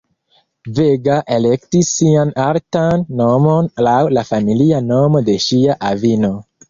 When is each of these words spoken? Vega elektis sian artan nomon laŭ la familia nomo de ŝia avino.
Vega 0.77 1.17
elektis 1.35 1.91
sian 1.97 2.31
artan 2.45 3.05
nomon 3.19 3.69
laŭ 3.89 3.99
la 4.19 4.25
familia 4.31 4.81
nomo 4.87 5.23
de 5.29 5.37
ŝia 5.45 5.77
avino. 5.93 6.33